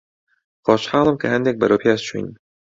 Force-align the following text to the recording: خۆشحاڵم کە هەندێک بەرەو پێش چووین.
خۆشحاڵم 0.65 1.15
کە 1.21 1.27
هەندێک 1.33 1.55
بەرەو 1.61 1.81
پێش 1.83 1.99
چووین. 2.07 2.27